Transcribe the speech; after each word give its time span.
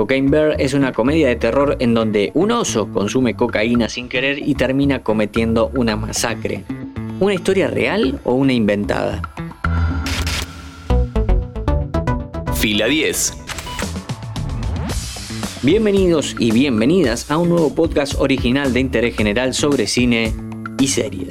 Cocaine 0.00 0.30
Bear 0.30 0.56
es 0.58 0.72
una 0.72 0.94
comedia 0.94 1.28
de 1.28 1.36
terror 1.36 1.76
en 1.78 1.92
donde 1.92 2.30
un 2.32 2.52
oso 2.52 2.88
consume 2.90 3.34
cocaína 3.34 3.90
sin 3.90 4.08
querer 4.08 4.38
y 4.38 4.54
termina 4.54 5.02
cometiendo 5.02 5.70
una 5.74 5.94
masacre. 5.94 6.64
¿Una 7.20 7.34
historia 7.34 7.68
real 7.68 8.18
o 8.24 8.32
una 8.32 8.54
inventada? 8.54 9.20
Fila 12.54 12.86
10. 12.86 13.34
Bienvenidos 15.60 16.34
y 16.38 16.50
bienvenidas 16.50 17.30
a 17.30 17.36
un 17.36 17.50
nuevo 17.50 17.74
podcast 17.74 18.14
original 18.18 18.72
de 18.72 18.80
interés 18.80 19.14
general 19.14 19.52
sobre 19.52 19.86
cine 19.86 20.32
y 20.78 20.88
series. 20.88 21.28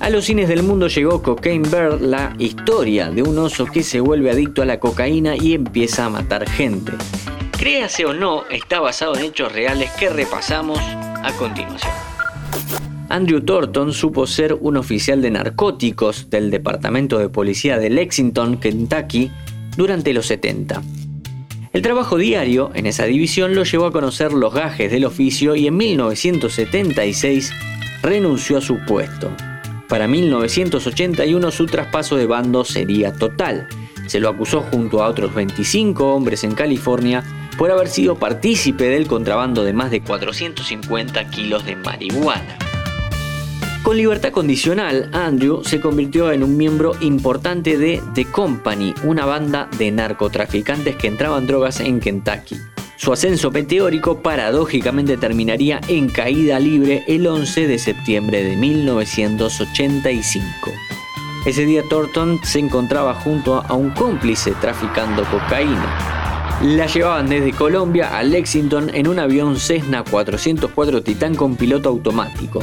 A 0.00 0.10
los 0.10 0.26
cines 0.26 0.50
del 0.50 0.64
mundo 0.64 0.88
llegó 0.88 1.22
Cocaine 1.22 1.66
Bear, 1.70 1.98
la 1.98 2.36
historia 2.38 3.08
de 3.08 3.22
un 3.22 3.38
oso 3.38 3.64
que 3.64 3.82
se 3.82 4.00
vuelve 4.00 4.30
adicto 4.30 4.60
a 4.60 4.66
la 4.66 4.78
cocaína 4.78 5.34
y 5.34 5.54
empieza 5.54 6.04
a 6.04 6.10
matar 6.10 6.46
gente. 6.46 6.92
Créase 7.58 8.04
o 8.04 8.12
no, 8.12 8.44
está 8.50 8.80
basado 8.80 9.16
en 9.16 9.24
hechos 9.24 9.52
reales 9.52 9.90
que 9.92 10.10
repasamos 10.10 10.80
a 10.80 11.32
continuación. 11.38 11.92
Andrew 13.08 13.40
Thornton 13.40 13.92
supo 13.92 14.26
ser 14.26 14.54
un 14.54 14.76
oficial 14.76 15.22
de 15.22 15.30
narcóticos 15.30 16.30
del 16.30 16.50
Departamento 16.50 17.18
de 17.18 17.28
Policía 17.28 17.78
de 17.78 17.90
Lexington, 17.90 18.58
Kentucky, 18.58 19.30
durante 19.76 20.12
los 20.12 20.26
70. 20.26 20.82
El 21.72 21.82
trabajo 21.82 22.18
diario 22.18 22.72
en 22.74 22.86
esa 22.86 23.04
división 23.04 23.54
lo 23.54 23.62
llevó 23.62 23.86
a 23.86 23.92
conocer 23.92 24.32
los 24.32 24.52
gajes 24.52 24.90
del 24.90 25.04
oficio 25.04 25.54
y 25.54 25.68
en 25.68 25.76
1976 25.76 27.52
renunció 28.02 28.58
a 28.58 28.62
su 28.62 28.78
puesto. 28.84 29.30
Para 29.88 30.08
1981 30.08 31.50
su 31.52 31.66
traspaso 31.66 32.16
de 32.16 32.26
bando 32.26 32.64
sería 32.64 33.12
total. 33.12 33.68
Se 34.06 34.18
lo 34.18 34.28
acusó 34.28 34.62
junto 34.62 35.02
a 35.02 35.08
otros 35.08 35.34
25 35.34 36.14
hombres 36.14 36.42
en 36.42 36.54
California 36.54 37.22
por 37.56 37.70
haber 37.70 37.88
sido 37.88 38.16
partícipe 38.16 38.84
del 38.84 39.06
contrabando 39.06 39.64
de 39.64 39.72
más 39.72 39.90
de 39.90 40.02
450 40.02 41.30
kilos 41.30 41.64
de 41.64 41.76
marihuana. 41.76 42.58
Con 43.84 43.96
libertad 43.98 44.30
condicional, 44.30 45.10
Andrew 45.12 45.62
se 45.62 45.78
convirtió 45.78 46.32
en 46.32 46.42
un 46.42 46.56
miembro 46.56 46.92
importante 47.00 47.76
de 47.76 48.02
The 48.14 48.24
Company, 48.24 48.94
una 49.04 49.26
banda 49.26 49.68
de 49.76 49.90
narcotraficantes 49.90 50.96
que 50.96 51.08
entraban 51.08 51.46
drogas 51.46 51.80
en 51.80 52.00
Kentucky. 52.00 52.56
Su 52.96 53.12
ascenso 53.12 53.50
meteórico 53.50 54.22
paradójicamente 54.22 55.18
terminaría 55.18 55.82
en 55.88 56.08
caída 56.08 56.58
libre 56.58 57.04
el 57.06 57.26
11 57.26 57.66
de 57.66 57.78
septiembre 57.78 58.42
de 58.42 58.56
1985. 58.56 60.70
Ese 61.44 61.66
día 61.66 61.82
Thornton 61.90 62.40
se 62.42 62.60
encontraba 62.60 63.12
junto 63.12 63.60
a 63.60 63.74
un 63.74 63.90
cómplice 63.90 64.52
traficando 64.62 65.24
cocaína. 65.24 66.23
La 66.62 66.86
llevaban 66.86 67.28
desde 67.28 67.52
Colombia 67.52 68.16
a 68.16 68.22
Lexington 68.22 68.90
en 68.94 69.08
un 69.08 69.18
avión 69.18 69.58
Cessna 69.58 70.02
404 70.02 71.02
Titan 71.02 71.34
con 71.34 71.56
piloto 71.56 71.90
automático. 71.90 72.60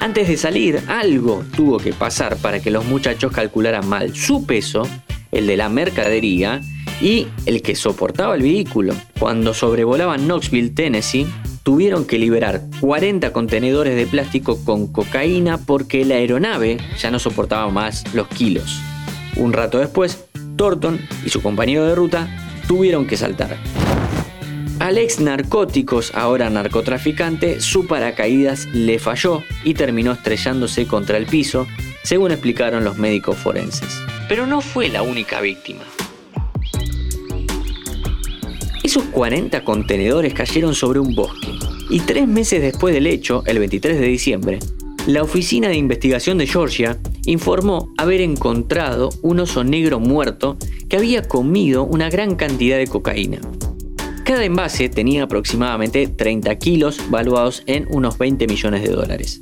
Antes 0.00 0.28
de 0.28 0.36
salir, 0.36 0.80
algo 0.88 1.44
tuvo 1.54 1.78
que 1.78 1.92
pasar 1.92 2.36
para 2.36 2.60
que 2.60 2.70
los 2.70 2.86
muchachos 2.86 3.32
calcularan 3.32 3.86
mal 3.86 4.14
su 4.14 4.46
peso, 4.46 4.88
el 5.30 5.46
de 5.46 5.56
la 5.56 5.68
mercadería, 5.68 6.62
y 7.00 7.26
el 7.44 7.60
que 7.60 7.74
soportaba 7.74 8.34
el 8.34 8.42
vehículo. 8.42 8.94
Cuando 9.18 9.52
sobrevolaban 9.52 10.26
Knoxville, 10.26 10.70
Tennessee, 10.70 11.26
tuvieron 11.62 12.06
que 12.06 12.18
liberar 12.18 12.62
40 12.80 13.32
contenedores 13.32 13.94
de 13.94 14.06
plástico 14.06 14.64
con 14.64 14.86
cocaína 14.86 15.58
porque 15.58 16.04
la 16.04 16.14
aeronave 16.14 16.78
ya 16.98 17.10
no 17.10 17.18
soportaba 17.18 17.68
más 17.70 18.04
los 18.14 18.28
kilos. 18.28 18.80
Un 19.36 19.52
rato 19.52 19.78
después, 19.78 20.24
Thornton 20.56 20.98
y 21.24 21.28
su 21.28 21.42
compañero 21.42 21.84
de 21.84 21.94
ruta 21.94 22.47
tuvieron 22.68 23.06
que 23.06 23.16
saltar. 23.16 23.56
Al 24.78 24.96
ex 24.98 25.18
narcóticos, 25.18 26.12
ahora 26.14 26.50
narcotraficante, 26.50 27.60
su 27.60 27.88
paracaídas 27.88 28.66
le 28.66 29.00
falló 29.00 29.42
y 29.64 29.74
terminó 29.74 30.12
estrellándose 30.12 30.86
contra 30.86 31.16
el 31.16 31.26
piso, 31.26 31.66
según 32.04 32.30
explicaron 32.30 32.84
los 32.84 32.96
médicos 32.96 33.36
forenses. 33.36 33.88
Pero 34.28 34.46
no 34.46 34.60
fue 34.60 34.88
la 34.88 35.02
única 35.02 35.40
víctima. 35.40 35.80
Esos 38.84 39.02
40 39.04 39.64
contenedores 39.64 40.32
cayeron 40.32 40.74
sobre 40.74 41.00
un 41.00 41.14
bosque. 41.14 41.48
Y 41.90 42.00
tres 42.00 42.28
meses 42.28 42.62
después 42.62 42.94
del 42.94 43.06
hecho, 43.06 43.42
el 43.46 43.58
23 43.58 43.98
de 43.98 44.06
diciembre, 44.06 44.58
la 45.06 45.22
Oficina 45.22 45.68
de 45.68 45.76
Investigación 45.76 46.36
de 46.38 46.46
Georgia 46.46 46.98
informó 47.24 47.92
haber 47.96 48.20
encontrado 48.20 49.08
un 49.22 49.40
oso 49.40 49.64
negro 49.64 50.00
muerto 50.00 50.58
que 50.88 50.96
había 50.96 51.22
comido 51.22 51.84
una 51.84 52.10
gran 52.10 52.36
cantidad 52.36 52.78
de 52.78 52.86
cocaína. 52.86 53.40
Cada 54.24 54.44
envase 54.44 54.88
tenía 54.88 55.22
aproximadamente 55.22 56.06
30 56.06 56.54
kilos, 56.56 57.00
valuados 57.10 57.62
en 57.66 57.86
unos 57.90 58.18
20 58.18 58.46
millones 58.46 58.82
de 58.82 58.90
dólares. 58.90 59.40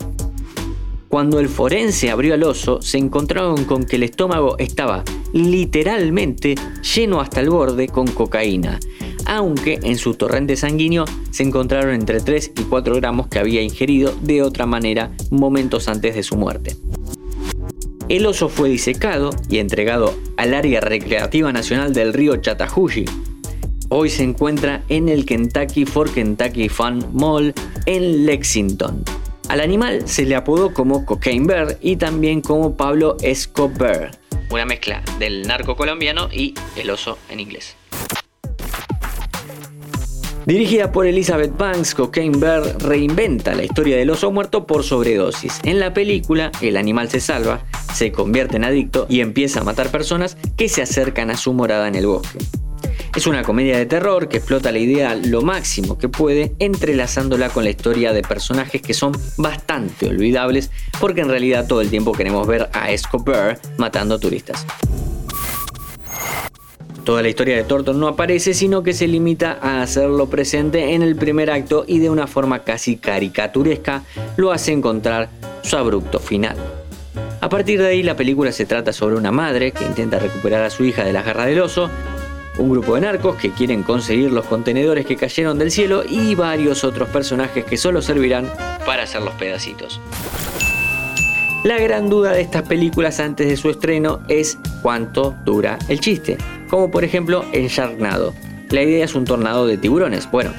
Cuando 1.08 1.40
el 1.40 1.48
forense 1.48 2.10
abrió 2.10 2.34
al 2.34 2.42
oso, 2.42 2.82
se 2.82 2.98
encontraron 2.98 3.64
con 3.64 3.84
que 3.84 3.96
el 3.96 4.02
estómago 4.02 4.58
estaba 4.58 5.02
literalmente 5.32 6.56
lleno 6.94 7.20
hasta 7.20 7.40
el 7.40 7.50
borde 7.50 7.88
con 7.88 8.06
cocaína, 8.06 8.78
aunque 9.24 9.78
en 9.82 9.98
su 9.98 10.14
torrente 10.14 10.56
sanguíneo 10.56 11.04
se 11.30 11.42
encontraron 11.42 11.94
entre 11.94 12.20
3 12.20 12.52
y 12.58 12.62
4 12.62 12.96
gramos 12.96 13.28
que 13.28 13.38
había 13.38 13.62
ingerido 13.62 14.14
de 14.22 14.42
otra 14.42 14.66
manera 14.66 15.12
momentos 15.30 15.88
antes 15.88 16.14
de 16.14 16.22
su 16.22 16.36
muerte. 16.36 16.76
El 18.08 18.24
oso 18.26 18.48
fue 18.48 18.68
disecado 18.68 19.30
y 19.50 19.58
entregado 19.58 20.16
al 20.36 20.54
área 20.54 20.80
recreativa 20.80 21.52
nacional 21.52 21.92
del 21.92 22.12
río 22.12 22.36
Chattahoochee. 22.36 23.04
Hoy 23.88 24.10
se 24.10 24.22
encuentra 24.22 24.84
en 24.88 25.08
el 25.08 25.26
Kentucky 25.26 25.84
for 25.84 26.08
Kentucky 26.12 26.68
Fun 26.68 27.04
Mall 27.12 27.52
en 27.84 28.24
Lexington. 28.24 29.02
Al 29.48 29.58
animal 29.58 30.06
se 30.06 30.24
le 30.24 30.36
apodó 30.36 30.72
como 30.72 31.04
Cocaine 31.04 31.48
Bear 31.48 31.78
y 31.80 31.96
también 31.96 32.42
como 32.42 32.76
Pablo 32.76 33.16
Escobar, 33.22 34.12
una 34.50 34.64
mezcla 34.64 35.02
del 35.18 35.42
narco 35.42 35.74
colombiano 35.74 36.28
y 36.32 36.54
el 36.76 36.90
oso 36.90 37.18
en 37.28 37.40
inglés. 37.40 37.74
Dirigida 40.46 40.92
por 40.92 41.06
Elizabeth 41.06 41.56
Banks, 41.56 41.92
Cocaine 41.92 42.38
Bear 42.38 42.80
reinventa 42.80 43.52
la 43.56 43.64
historia 43.64 43.96
del 43.96 44.10
oso 44.10 44.30
muerto 44.30 44.64
por 44.64 44.84
sobredosis. 44.84 45.58
En 45.64 45.80
la 45.80 45.92
película, 45.92 46.52
el 46.60 46.76
animal 46.76 47.10
se 47.10 47.18
salva, 47.18 47.64
se 47.96 48.12
convierte 48.12 48.56
en 48.56 48.64
adicto 48.64 49.06
y 49.08 49.20
empieza 49.20 49.60
a 49.60 49.64
matar 49.64 49.90
personas 49.90 50.36
que 50.56 50.68
se 50.68 50.82
acercan 50.82 51.30
a 51.30 51.36
su 51.36 51.54
morada 51.54 51.88
en 51.88 51.94
el 51.94 52.06
bosque. 52.06 52.38
Es 53.16 53.26
una 53.26 53.42
comedia 53.42 53.78
de 53.78 53.86
terror 53.86 54.28
que 54.28 54.36
explota 54.36 54.70
la 54.70 54.78
idea 54.78 55.14
lo 55.14 55.40
máximo 55.40 55.96
que 55.96 56.10
puede, 56.10 56.54
entrelazándola 56.58 57.48
con 57.48 57.64
la 57.64 57.70
historia 57.70 58.12
de 58.12 58.20
personajes 58.20 58.82
que 58.82 58.92
son 58.92 59.12
bastante 59.38 60.08
olvidables, 60.08 60.70
porque 61.00 61.22
en 61.22 61.28
realidad 61.28 61.66
todo 61.66 61.80
el 61.80 61.88
tiempo 61.88 62.12
queremos 62.12 62.46
ver 62.46 62.68
a 62.74 62.90
Escobar 62.90 63.58
matando 63.78 64.18
turistas. 64.18 64.66
Toda 67.04 67.22
la 67.22 67.28
historia 67.30 67.56
de 67.56 67.64
Thornton 67.64 67.98
no 67.98 68.08
aparece, 68.08 68.52
sino 68.52 68.82
que 68.82 68.92
se 68.92 69.06
limita 69.06 69.58
a 69.62 69.80
hacerlo 69.80 70.28
presente 70.28 70.92
en 70.92 71.02
el 71.02 71.16
primer 71.16 71.50
acto 71.50 71.86
y 71.88 72.00
de 72.00 72.10
una 72.10 72.26
forma 72.26 72.64
casi 72.64 72.96
caricaturesca 72.96 74.02
lo 74.36 74.52
hace 74.52 74.72
encontrar 74.72 75.30
su 75.62 75.78
abrupto 75.78 76.18
final. 76.18 76.56
A 77.46 77.48
partir 77.48 77.80
de 77.80 77.86
ahí 77.86 78.02
la 78.02 78.16
película 78.16 78.50
se 78.50 78.66
trata 78.66 78.92
sobre 78.92 79.14
una 79.14 79.30
madre 79.30 79.70
que 79.70 79.84
intenta 79.84 80.18
recuperar 80.18 80.64
a 80.64 80.68
su 80.68 80.84
hija 80.84 81.04
de 81.04 81.12
las 81.12 81.24
garras 81.24 81.46
del 81.46 81.60
oso, 81.60 81.88
un 82.58 82.70
grupo 82.70 82.96
de 82.96 83.02
narcos 83.02 83.36
que 83.36 83.52
quieren 83.52 83.84
conseguir 83.84 84.32
los 84.32 84.46
contenedores 84.46 85.06
que 85.06 85.14
cayeron 85.14 85.56
del 85.56 85.70
cielo 85.70 86.02
y 86.04 86.34
varios 86.34 86.82
otros 86.82 87.08
personajes 87.08 87.64
que 87.64 87.76
solo 87.76 88.02
servirán 88.02 88.50
para 88.84 89.04
hacer 89.04 89.22
los 89.22 89.32
pedacitos. 89.34 90.00
La 91.62 91.78
gran 91.78 92.10
duda 92.10 92.32
de 92.32 92.40
estas 92.40 92.62
películas 92.62 93.20
antes 93.20 93.46
de 93.46 93.56
su 93.56 93.70
estreno 93.70 94.22
es 94.26 94.58
cuánto 94.82 95.36
dura 95.44 95.78
el 95.86 96.00
chiste, 96.00 96.38
como 96.68 96.90
por 96.90 97.04
ejemplo 97.04 97.44
en 97.52 97.68
Sharknado. 97.68 98.34
La 98.70 98.82
idea 98.82 99.04
es 99.04 99.14
un 99.14 99.24
tornado 99.24 99.68
de 99.68 99.78
tiburones, 99.78 100.28
bueno, 100.32 100.50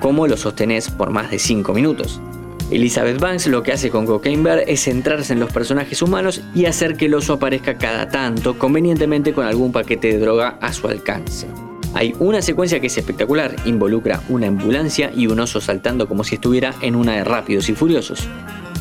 ¿cómo 0.00 0.26
lo 0.26 0.36
sostenés 0.36 0.90
por 0.90 1.10
más 1.10 1.30
de 1.30 1.38
5 1.38 1.72
minutos? 1.74 2.20
Elizabeth 2.70 3.18
Banks 3.18 3.46
lo 3.46 3.62
que 3.62 3.72
hace 3.72 3.88
con 3.88 4.04
Cocaine 4.04 4.42
Bear 4.42 4.64
es 4.66 4.84
centrarse 4.84 5.32
en 5.32 5.40
los 5.40 5.50
personajes 5.50 6.02
humanos 6.02 6.42
y 6.54 6.66
hacer 6.66 6.96
que 6.96 7.06
el 7.06 7.14
oso 7.14 7.34
aparezca 7.34 7.78
cada 7.78 8.08
tanto, 8.08 8.58
convenientemente 8.58 9.32
con 9.32 9.46
algún 9.46 9.72
paquete 9.72 10.08
de 10.08 10.18
droga 10.18 10.58
a 10.60 10.72
su 10.74 10.86
alcance. 10.86 11.46
Hay 11.94 12.14
una 12.18 12.42
secuencia 12.42 12.78
que 12.78 12.88
es 12.88 12.98
espectacular, 12.98 13.56
involucra 13.64 14.22
una 14.28 14.48
ambulancia 14.48 15.10
y 15.16 15.26
un 15.28 15.40
oso 15.40 15.62
saltando 15.62 16.06
como 16.06 16.24
si 16.24 16.34
estuviera 16.34 16.74
en 16.82 16.94
una 16.94 17.16
de 17.16 17.24
Rápidos 17.24 17.70
y 17.70 17.74
Furiosos. 17.74 18.28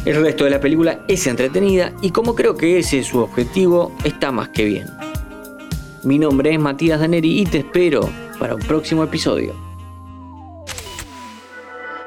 El 0.04 0.22
resto 0.22 0.44
de 0.44 0.50
la 0.50 0.60
película 0.60 1.00
es 1.08 1.26
entretenida 1.26 1.94
y 2.02 2.12
como 2.12 2.36
creo 2.36 2.58
que 2.58 2.80
ese 2.80 3.00
es 3.00 3.08
su 3.08 3.20
objetivo, 3.20 3.96
está 4.04 4.34
más 4.34 4.50
que 4.50 4.66
bien. 4.66 4.88
Mi 6.04 6.20
nombre 6.20 6.54
es 6.54 6.60
Matías 6.60 7.00
Daneri 7.00 7.40
y 7.40 7.46
te 7.46 7.60
espero 7.60 8.10
para 8.38 8.56
un 8.56 8.62
próximo 8.62 9.04
episodio. 9.04 9.67